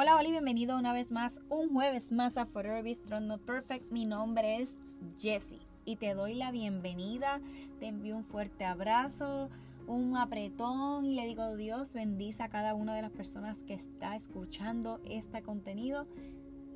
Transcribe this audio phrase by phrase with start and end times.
[0.00, 3.40] Hola, hola y bienvenido una vez más, un jueves más a Forever Be Strong Not
[3.40, 3.90] Perfect.
[3.90, 4.76] Mi nombre es
[5.18, 7.40] Jessie y te doy la bienvenida.
[7.80, 9.50] Te envío un fuerte abrazo,
[9.88, 14.14] un apretón y le digo Dios bendice a cada una de las personas que está
[14.14, 16.06] escuchando este contenido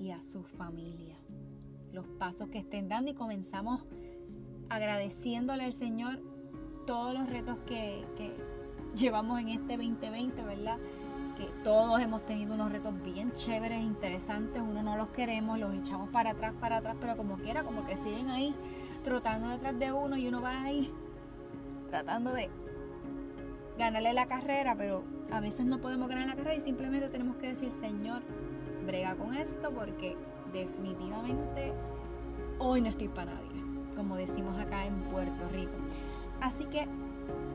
[0.01, 1.15] y a su familia.
[1.93, 3.85] Los pasos que estén dando y comenzamos
[4.69, 6.21] agradeciéndole al Señor
[6.89, 8.35] todos los retos que, que
[8.97, 10.79] llevamos en este 2020, ¿verdad?
[11.65, 16.31] Todos hemos tenido unos retos bien chéveres, interesantes, uno no los queremos, los echamos para
[16.31, 18.55] atrás, para atrás, pero como quiera, como que siguen ahí
[19.05, 20.93] trotando detrás de uno y uno va ahí
[21.91, 22.51] tratando de
[23.79, 27.49] ganarle la carrera, pero a veces no podemos ganar la carrera y simplemente tenemos que
[27.49, 28.23] decir, Señor,
[28.87, 30.17] brega con esto porque
[30.53, 31.73] definitivamente
[32.59, 33.63] hoy no estoy para nadie,
[33.97, 35.73] como decimos acá en Puerto Rico.
[36.41, 36.87] Así que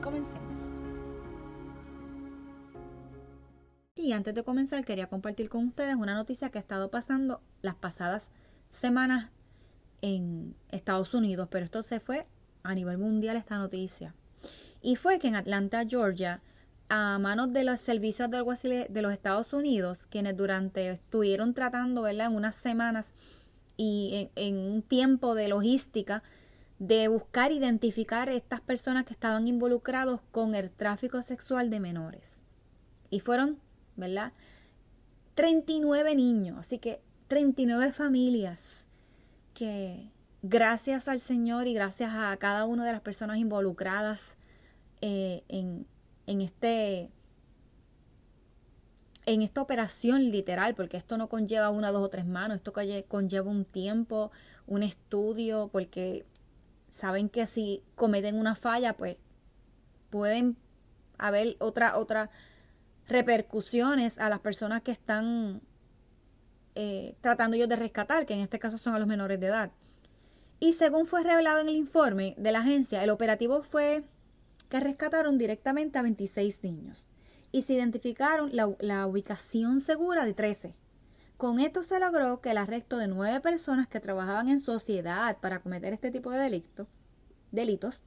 [0.02, 0.80] comencemos.
[4.08, 7.74] Y antes de comenzar, quería compartir con ustedes una noticia que ha estado pasando las
[7.74, 8.30] pasadas
[8.70, 9.28] semanas
[10.00, 12.24] en Estados Unidos, pero esto se fue
[12.62, 14.14] a nivel mundial esta noticia.
[14.80, 16.40] Y fue que en Atlanta, Georgia,
[16.88, 22.00] a manos de los servicios de alguacil de los Estados Unidos, quienes durante estuvieron tratando,
[22.00, 22.28] ¿verdad?
[22.28, 23.12] En unas semanas
[23.76, 26.22] y en, en un tiempo de logística
[26.78, 32.40] de buscar identificar estas personas que estaban involucrados con el tráfico sexual de menores.
[33.10, 33.58] Y fueron
[33.98, 34.32] ¿verdad?
[35.34, 38.86] 39 niños, así que 39 familias
[39.52, 40.10] que
[40.42, 44.36] gracias al Señor y gracias a cada una de las personas involucradas
[45.00, 45.86] eh, en,
[46.26, 47.10] en, este
[49.26, 53.50] en esta operación literal, porque esto no conlleva una, dos o tres manos, esto conlleva
[53.50, 54.30] un tiempo,
[54.66, 56.24] un estudio, porque
[56.88, 59.18] saben que si cometen una falla, pues
[60.08, 60.56] pueden
[61.18, 62.30] haber otra, otra,
[63.08, 65.62] repercusiones a las personas que están
[66.74, 69.72] eh, tratando ellos de rescatar, que en este caso son a los menores de edad.
[70.60, 74.04] Y según fue revelado en el informe de la agencia, el operativo fue
[74.68, 77.10] que rescataron directamente a 26 niños
[77.50, 80.74] y se identificaron la, la ubicación segura de 13.
[81.38, 85.60] Con esto se logró que el arresto de nueve personas que trabajaban en sociedad para
[85.60, 86.88] cometer este tipo de delito,
[87.52, 88.02] delitos,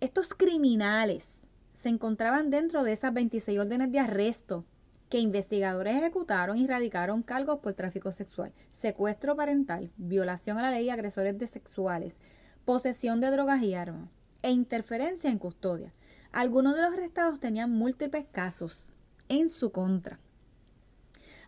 [0.00, 1.41] estos criminales
[1.82, 4.64] se encontraban dentro de esas 26 órdenes de arresto
[5.08, 10.84] que investigadores ejecutaron y radicaron cargos por tráfico sexual, secuestro parental, violación a la ley
[10.84, 12.18] de agresores de sexuales,
[12.64, 14.10] posesión de drogas y armas
[14.42, 15.90] e interferencia en custodia.
[16.30, 18.84] Algunos de los arrestados tenían múltiples casos
[19.28, 20.20] en su contra.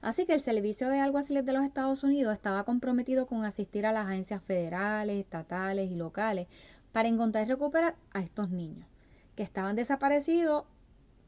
[0.02, 3.92] Así que el Servicio de Alguaciles de los Estados Unidos estaba comprometido con asistir a
[3.92, 6.48] las agencias federales, estatales y locales
[6.90, 8.88] para encontrar y recuperar a estos niños
[9.34, 10.64] que estaban desaparecidos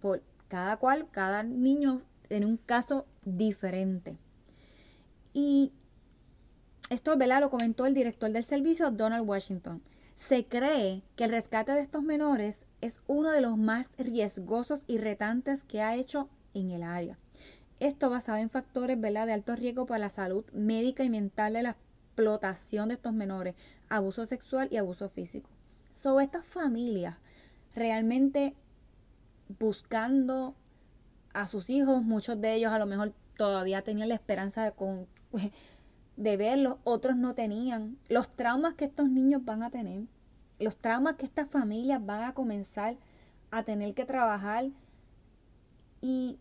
[0.00, 4.18] por cada cual, cada niño en un caso diferente.
[5.32, 5.72] Y
[6.90, 7.40] esto ¿verdad?
[7.40, 9.82] lo comentó el director del servicio, Donald Washington.
[10.14, 14.98] Se cree que el rescate de estos menores es uno de los más riesgosos y
[14.98, 17.18] retantes que ha hecho en el área.
[17.80, 19.26] Esto basado en factores ¿verdad?
[19.26, 23.54] de alto riesgo para la salud médica y mental de la explotación de estos menores,
[23.90, 25.50] abuso sexual y abuso físico.
[25.92, 27.18] Sobre estas familias
[27.76, 28.56] realmente
[29.60, 30.56] buscando
[31.32, 35.06] a sus hijos, muchos de ellos a lo mejor todavía tenían la esperanza de, con,
[36.16, 37.98] de verlos, otros no tenían.
[38.08, 40.06] Los traumas que estos niños van a tener,
[40.58, 42.96] los traumas que estas familias van a comenzar
[43.50, 44.70] a tener que trabajar.
[46.00, 46.38] Y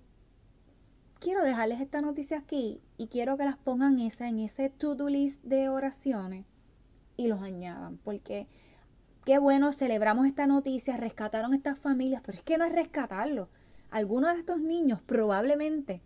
[1.19, 5.43] quiero dejarles esta noticia aquí y quiero que las pongan esa en ese to-do list
[5.43, 6.45] de oraciones
[7.17, 8.47] y los añadan, porque
[9.25, 13.49] Qué bueno, celebramos esta noticia, rescataron estas familias, pero es que no es rescatarlo.
[13.89, 16.03] Algunos de estos niños probablemente,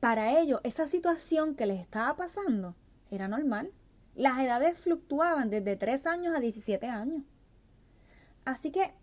[0.00, 2.74] para ellos, esa situación que les estaba pasando
[3.10, 3.70] era normal.
[4.14, 7.24] Las edades fluctuaban desde 3 años a 17 años.
[8.46, 8.94] Así que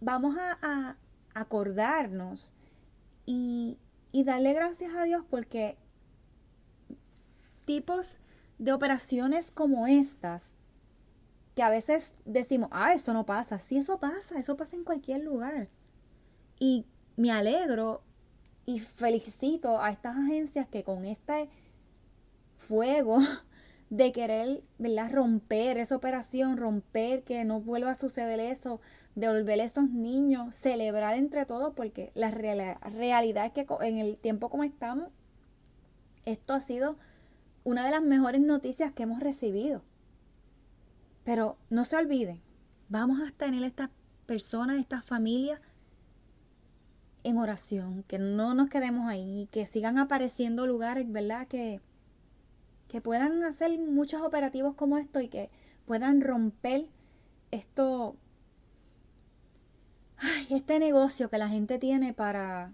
[0.00, 0.96] vamos a,
[1.34, 2.54] acordarnos
[3.26, 3.78] y,
[4.10, 5.76] y darle gracias a Dios porque
[7.64, 8.16] tipos
[8.58, 10.54] de operaciones como estas
[11.54, 13.58] que a veces decimos, ah, eso no pasa.
[13.58, 15.68] Sí, eso pasa, eso pasa en cualquier lugar.
[16.58, 18.02] Y me alegro
[18.64, 21.48] y felicito a estas agencias que con este
[22.56, 23.18] fuego
[23.90, 25.12] de querer ¿verdad?
[25.12, 28.80] romper esa operación, romper que no vuelva a suceder eso,
[29.14, 34.48] devolver a esos niños, celebrar entre todos, porque la realidad es que en el tiempo
[34.48, 35.08] como estamos,
[36.24, 36.96] esto ha sido
[37.64, 39.82] una de las mejores noticias que hemos recibido.
[41.24, 42.40] Pero no se olviden,
[42.88, 43.90] vamos a tener estas
[44.26, 45.60] personas, estas familias
[47.24, 51.46] en oración, que no nos quedemos ahí, que sigan apareciendo lugares, ¿verdad?
[51.46, 51.80] Que,
[52.88, 55.48] que puedan hacer muchos operativos como esto y que
[55.86, 56.86] puedan romper
[57.50, 58.16] esto,
[60.16, 62.72] ay, este negocio que la gente tiene para,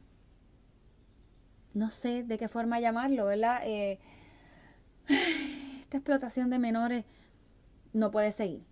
[1.75, 3.61] no sé de qué forma llamarlo, ¿verdad?
[3.65, 3.99] Eh,
[5.81, 7.05] esta explotación de menores
[7.93, 8.65] no puede seguir.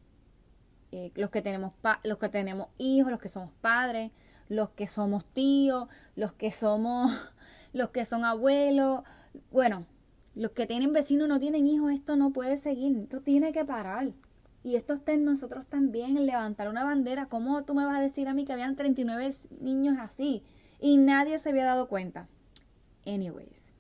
[0.93, 1.73] Eh, los, que tenemos
[2.05, 4.11] los que tenemos hijos, los que somos padres,
[4.49, 7.33] los que somos tíos, los que somos,
[7.73, 9.03] los que son abuelos,
[9.51, 9.87] bueno,
[10.35, 14.13] los que tienen vecinos no tienen hijos, esto no puede seguir, esto tiene que parar.
[14.63, 17.27] Y esto está nosotros también, en levantar una bandera.
[17.27, 20.43] ¿Cómo tú me vas a decir a mí que habían 39 niños así
[20.81, 22.27] y nadie se había dado cuenta?
[23.07, 23.73] Anyways,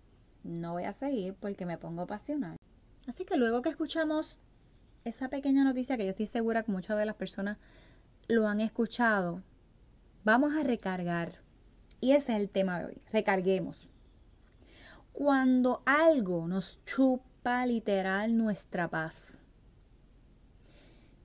[0.45, 2.57] no voy a seguir porque me pongo pasional.
[3.09, 4.39] Así que luego que escuchamos
[5.07, 7.59] esa pequeña noticia que yo estoy segura que muchas de las personas
[8.27, 9.41] lo han escuchado,
[10.25, 11.41] vamos a recargar.
[12.01, 13.03] Y ese es el tema de hoy.
[13.13, 13.89] Recarguemos.
[15.13, 19.39] Cuando algo nos chupa literal nuestra paz.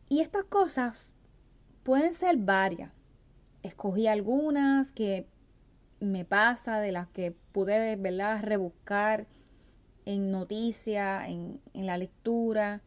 [0.09, 1.13] Y estas cosas
[1.83, 2.91] pueden ser varias.
[3.63, 5.27] Escogí algunas que
[5.99, 8.41] me pasa, de las que pude ¿verdad?
[8.43, 9.27] rebuscar
[10.05, 12.81] en noticias, en, en la lectura.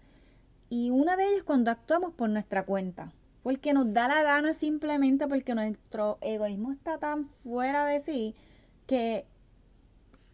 [0.77, 3.13] Y una de ellas cuando actuamos por nuestra cuenta
[3.45, 8.35] porque nos da la gana simplemente porque nuestro egoísmo está tan fuera de sí
[8.89, 9.25] que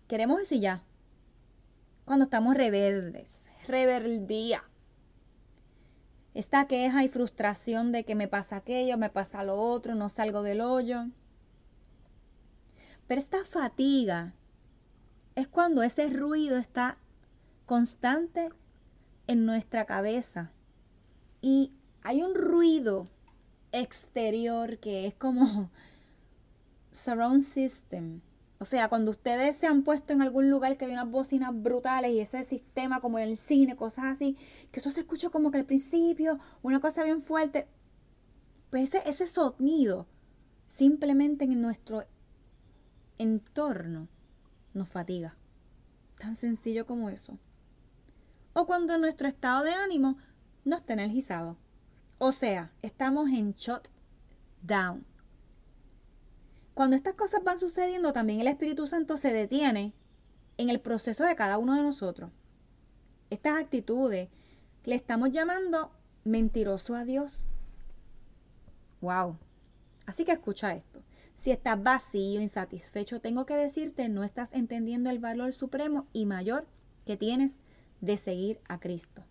[0.09, 0.83] queremos decir ya.
[2.07, 4.65] Cuando estamos rebeldes, rebeldía.
[6.33, 10.43] Esta queja y frustración de que me pasa aquello, me pasa lo otro, no salgo
[10.43, 11.05] del hoyo.
[13.07, 14.33] Pero esta fatiga
[15.35, 16.97] es cuando ese ruido está
[17.67, 18.49] constante
[19.31, 20.51] en nuestra cabeza
[21.41, 21.73] y
[22.03, 23.07] hay un ruido
[23.71, 25.71] exterior que es como
[26.91, 28.23] surround system.
[28.59, 32.11] O sea, cuando ustedes se han puesto en algún lugar que hay unas bocinas brutales
[32.11, 34.37] y ese sistema como en el cine, cosas así,
[34.73, 37.69] que eso se escucha como que al principio, una cosa bien fuerte.
[38.69, 40.09] Pues ese, ese sonido
[40.67, 42.05] simplemente en nuestro
[43.17, 44.09] entorno
[44.75, 45.37] nos fatiga.
[46.19, 47.39] Tan sencillo como eso.
[48.53, 50.17] O cuando nuestro estado de ánimo
[50.65, 51.57] no está energizado.
[52.19, 53.89] O sea, estamos en shut
[54.63, 55.07] down.
[56.75, 59.95] Cuando estas cosas van sucediendo, también el Espíritu Santo se detiene
[60.57, 62.31] en el proceso de cada uno de nosotros.
[63.31, 64.29] Estas actitudes
[64.85, 65.93] le estamos llamando
[66.25, 67.49] mentiroso a Dios.
[69.01, 69.39] Wow.
[70.07, 71.03] Así que escucha esto.
[71.35, 76.67] Si estás vacío, insatisfecho, tengo que decirte, no estás entendiendo el valor supremo y mayor
[77.07, 77.57] que tienes
[78.01, 79.25] de seguir a Cristo.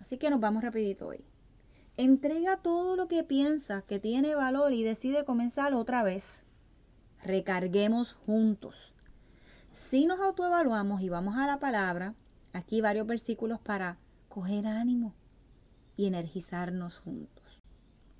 [0.00, 1.24] Así que nos vamos rapidito hoy.
[1.96, 6.44] Entrega todo lo que piensa que tiene valor y decide comenzar otra vez.
[7.22, 8.92] Recarguemos juntos.
[9.72, 12.14] Si nos autoevaluamos y vamos a la palabra,
[12.52, 13.98] aquí varios versículos para
[14.28, 15.14] coger ánimo
[15.96, 17.62] y energizarnos juntos.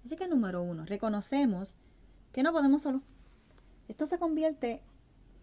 [0.04, 1.76] Así que número uno, reconocemos
[2.32, 3.02] que no podemos solo.
[3.88, 4.82] Esto se convierte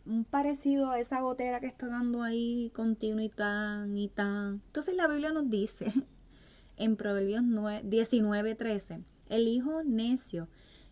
[0.09, 4.63] un parecido a esa gotera que está dando ahí continuo y tan y tan.
[4.65, 5.93] Entonces la Biblia nos dice
[6.77, 9.03] en Proverbios 19:13.
[9.29, 10.47] El hijo necio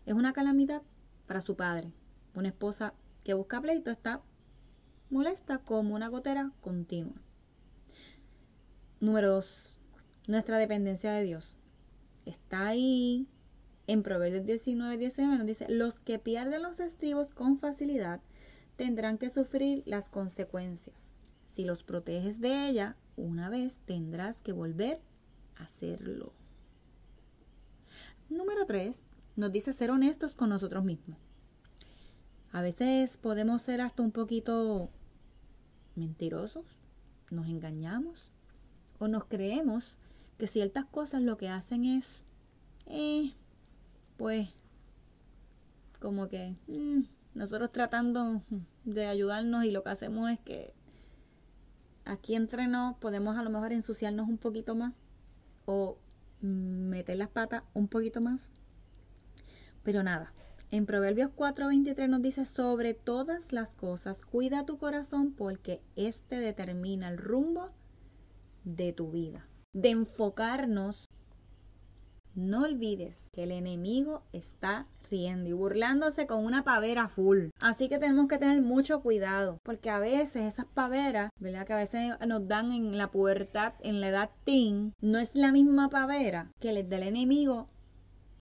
[0.06, 0.82] es una calamidad
[1.26, 1.92] para su padre.
[2.34, 2.94] Una esposa
[3.24, 4.22] que busca pleito está
[5.10, 7.20] molesta como una gotera continua.
[9.00, 9.74] Número 2.
[10.28, 11.56] Nuestra dependencia de Dios.
[12.24, 13.26] Está ahí
[13.88, 18.20] en Proverbios 19, 19 nos dice, los que pierden los estribos con facilidad
[18.78, 21.12] tendrán que sufrir las consecuencias.
[21.44, 25.02] Si los proteges de ella, una vez tendrás que volver
[25.56, 26.32] hacerlo.
[28.30, 29.04] Número 3.
[29.34, 31.18] Nos dice ser honestos con nosotros mismos.
[32.52, 34.90] A veces podemos ser hasta un poquito
[35.96, 36.78] mentirosos,
[37.30, 38.30] nos engañamos
[39.00, 39.98] o nos creemos
[40.38, 42.24] que ciertas cosas lo que hacen es,
[42.86, 43.32] eh,
[44.16, 44.48] pues,
[45.98, 47.02] como que mm,
[47.38, 48.42] nosotros tratando
[48.84, 50.74] de ayudarnos y lo que hacemos es que
[52.04, 54.92] aquí entre nos podemos a lo mejor ensuciarnos un poquito más
[55.64, 55.98] o
[56.40, 58.50] meter las patas un poquito más.
[59.84, 60.34] Pero nada,
[60.72, 67.08] en Proverbios 4:23 nos dice, sobre todas las cosas, cuida tu corazón porque éste determina
[67.08, 67.70] el rumbo
[68.64, 69.46] de tu vida.
[69.72, 71.06] De enfocarnos,
[72.34, 77.48] no olvides que el enemigo está y burlándose con una pavera full.
[77.60, 81.66] Así que tenemos que tener mucho cuidado, porque a veces esas paveras, ¿verdad?
[81.66, 85.52] Que a veces nos dan en la pubertad, en la edad teen, no es la
[85.52, 87.66] misma pavera que les da el enemigo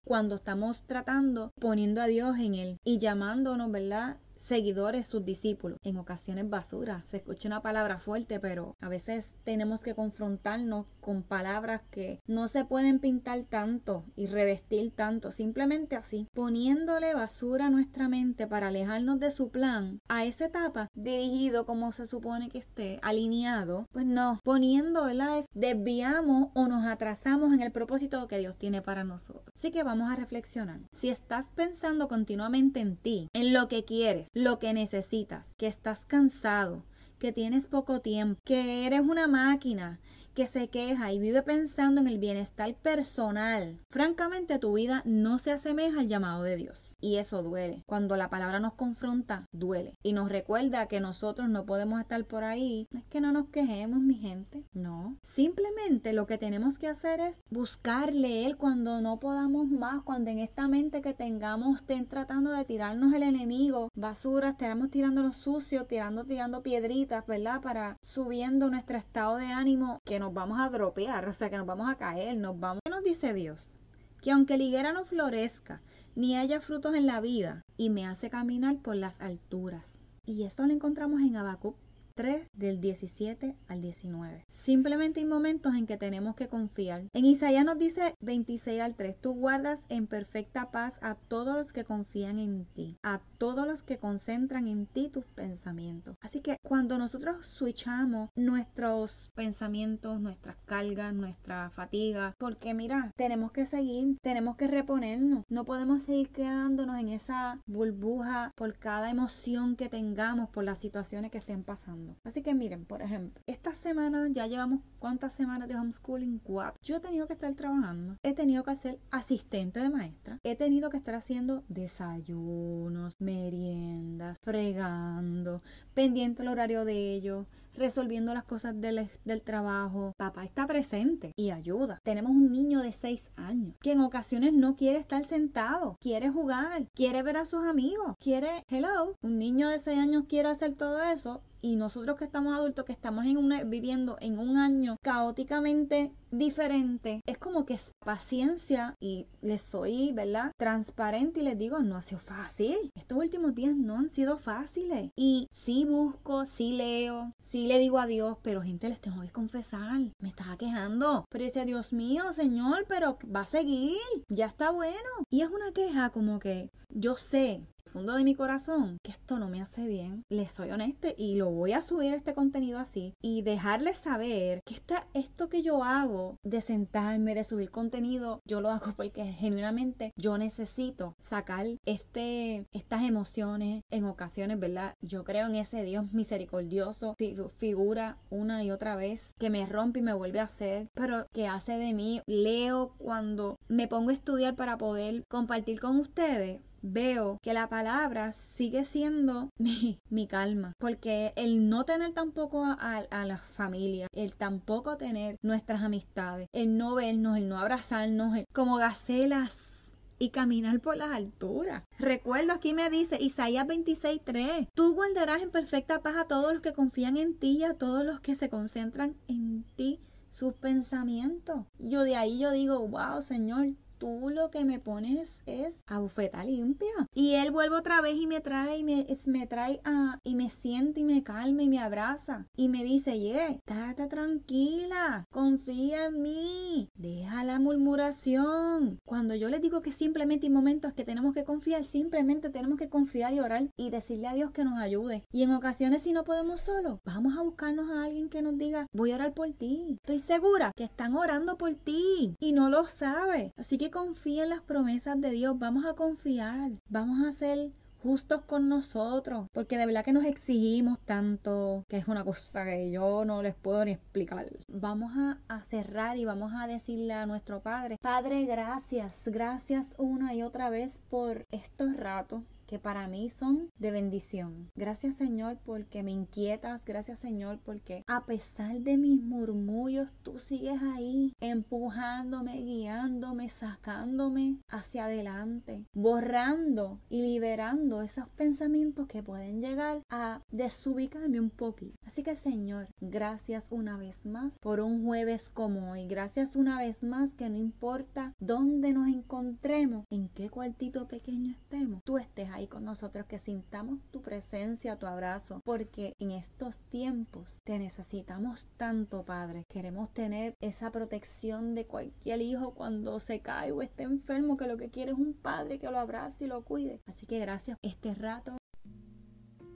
[0.04, 4.18] cuando estamos tratando, poniendo a Dios en él y llamándonos, ¿verdad?
[4.38, 5.80] Seguidores, sus discípulos.
[5.84, 7.02] En ocasiones basura.
[7.02, 12.48] Se escucha una palabra fuerte, pero a veces tenemos que confrontarnos con palabras que no
[12.48, 15.32] se pueden pintar tanto y revestir tanto.
[15.32, 20.90] Simplemente así, poniéndole basura a nuestra mente para alejarnos de su plan a esa etapa
[20.94, 23.88] dirigido como se supone que esté, alineado.
[23.92, 25.44] Pues no, poniendo, ¿verdad?
[25.54, 29.48] desviamos o nos atrasamos en el propósito que Dios tiene para nosotros.
[29.56, 30.80] Así que vamos a reflexionar.
[30.92, 36.06] Si estás pensando continuamente en ti, en lo que quieres, lo que necesitas, que estás
[36.06, 36.84] cansado,
[37.20, 40.00] que tienes poco tiempo, que eres una máquina,
[40.38, 45.52] que se queja y vive pensando en el bienestar personal, francamente tu vida no se
[45.52, 46.96] asemeja al llamado de Dios.
[47.02, 47.82] Y eso duele.
[47.88, 49.96] Cuando la palabra nos confronta, duele.
[50.04, 52.88] Y nos recuerda que nosotros no podemos estar por ahí.
[52.92, 54.64] No es que no nos quejemos, mi gente.
[54.74, 55.18] No.
[55.24, 60.38] Simplemente lo que tenemos que hacer es buscarle Él cuando no podamos más, cuando en
[60.38, 65.88] esta mente que tengamos estén tratando de tirarnos el enemigo, basura, estemos tirando lo sucio,
[65.88, 67.60] tirando, tirando piedritas, ¿verdad?
[67.60, 71.56] Para subiendo nuestro estado de ánimo que no nos vamos a dropear, o sea, que
[71.56, 72.82] nos vamos a caer, nos vamos.
[72.84, 73.78] ¿Qué nos dice Dios?
[74.22, 75.82] Que aunque la higuera no florezca,
[76.16, 80.00] ni haya frutos en la vida, y me hace caminar por las alturas.
[80.26, 81.78] Y esto lo encontramos en Habacuc
[82.18, 84.44] 3 del 17 al 19.
[84.50, 87.04] Simplemente hay momentos en que tenemos que confiar.
[87.14, 91.74] En Isaías nos dice 26 al 3, tú guardas en perfecta paz a todos los
[91.74, 96.16] que confían en ti, a todos los que concentran en ti tus pensamientos.
[96.22, 103.68] Así que cuando nosotros switchamos nuestros pensamientos, nuestras cargas, nuestra fatiga, porque mira, tenemos que
[103.68, 109.88] seguir, tenemos que reponernos, no podemos seguir quedándonos en esa burbuja por cada emoción que
[109.88, 112.07] tengamos, por las situaciones que estén pasando.
[112.24, 116.40] Así que miren, por ejemplo, esta semana ya llevamos cuántas semanas de homeschooling?
[116.40, 116.82] Cuatro.
[116.84, 120.90] Yo he tenido que estar trabajando, he tenido que ser asistente de maestra, he tenido
[120.90, 125.62] que estar haciendo desayunos, meriendas, fregando,
[125.94, 130.14] pendiente el horario de ellos, resolviendo las cosas del, del, trabajo.
[130.18, 132.00] Papá está presente y ayuda.
[132.04, 136.88] Tenemos un niño de 6 años que en ocasiones no quiere estar sentado, quiere jugar,
[136.94, 141.02] quiere ver a sus amigos, quiere, hello, un niño de 6 años quiere hacer todo
[141.04, 143.26] eso y nosotros que estamos adultos, que estamos
[143.66, 150.52] viviendo en un año caóticamente diferente, es como que paciencia y les soy, ¿verdad?
[150.58, 152.78] Transparente y les digo, no ha sido fácil.
[152.96, 155.10] Estos últimos días no han sido fáciles.
[155.16, 159.32] Y sí busco, sí leo, sí le digo a Dios, pero gente les tengo que
[159.32, 161.26] confesar, me estaba quejando.
[161.30, 163.98] Pero dice, Dios mío, Señor, pero va a seguir,
[164.30, 164.98] ya está bueno.
[165.30, 169.50] Y es una queja como que yo sé fondo de mi corazón que esto no
[169.50, 170.22] me hace bien.
[170.30, 174.76] Les soy honesta y lo voy a subir este contenido así y dejarles saber que
[174.76, 180.12] esta, esto que yo hago de sentarme, de subir contenido, yo lo hago porque genuinamente
[180.16, 184.94] yo necesito sacar este, estas emociones en ocasiones, ¿verdad?
[185.02, 187.16] Yo creo en ese Dios misericordioso,
[187.58, 191.48] figura una y otra vez, que me rompe y me vuelve a hacer, pero que
[191.48, 197.38] hace de mí, leo cuando me pongo a estudiar para poder compartir con ustedes veo
[197.42, 200.74] que la palabra sigue siendo mi, mi calma.
[200.80, 206.96] Porque el no tener tampoco a, la familia, el tampoco tener nuestras amistades, el no
[206.96, 209.74] vernos, el no abrazarnos, como gacelas
[210.20, 211.84] y caminar por las alturas.
[212.00, 216.74] Recuerdo aquí me dice Isaías 26:3, tú guardarás en perfecta paz a todos los que
[216.74, 221.66] confían en ti y a todos los que se concentran en ti sus pensamientos.
[221.80, 226.44] Yo de ahí yo digo, wow, Señor, tú lo que me pones es a bufeta
[226.44, 227.08] limpia.
[227.14, 230.50] Y él vuelve otra vez y me trae y me, me trae a, y me
[230.50, 232.48] siente y me calma y me abraza.
[232.56, 239.00] Y me dice, yeah, estate tranquila, confía en mí, deja la murmuración.
[239.06, 242.90] Cuando yo les digo que simplemente hay momentos que tenemos que confiar, simplemente tenemos que
[242.90, 245.24] confiar y orar y decirle a Dios que nos ayude.
[245.32, 248.88] Y en ocasiones si no podemos solo, vamos a buscarnos a alguien que nos diga,
[248.94, 249.98] voy a orar por ti.
[250.02, 253.52] Estoy segura que están orando por ti y no lo sabe.
[253.58, 258.42] Así que confía en las promesas de Dios, vamos a confiar, vamos a ser justos
[258.46, 263.26] con nosotros, porque de verdad que nos exigimos tanto, que es una cosa que yo
[263.26, 264.46] no les puedo ni explicar.
[264.68, 270.34] Vamos a, a, cerrar y vamos a decirle a nuestro Padre, Padre, gracias, gracias una
[270.34, 274.70] y otra vez por estos ratos que para mí son de bendición.
[274.76, 280.82] Gracias Señor porque me inquietas, gracias Señor porque a pesar de mis murmullos tú sigues
[280.82, 290.42] ahí empujándome, guiándome, sacándome hacia adelante, borrando y liberando esos pensamientos que pueden llegar a
[290.52, 291.98] desubicarme un poquito.
[292.06, 296.06] Así que Señor, gracias una vez más por un jueves como hoy.
[296.08, 302.02] Gracias una vez más que no importa dónde nos encontremos, en qué cuartito pequeño estemos,
[302.04, 307.62] tú estés ahí con nosotros, que sintamos tu presencia, tu abrazo, porque en estos tiempos
[307.64, 309.66] te necesitamos tanto, Padre.
[309.70, 314.78] Queremos tener esa protección de cualquier hijo cuando se cae o esté enfermo, que lo
[314.78, 317.02] que quiere es un padre que lo abrace y lo cuide.
[317.06, 318.58] Así que gracias este rato.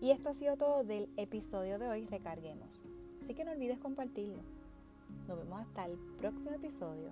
[0.02, 2.82] Y esto ha sido todo del episodio de hoy, recarguemos.
[3.24, 4.42] Así que no olvides compartirlo.
[5.28, 7.12] Nos vemos hasta el próximo episodio.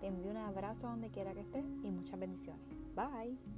[0.00, 2.62] Te envío un abrazo donde quiera que estés y muchas bendiciones.
[2.94, 3.57] Bye.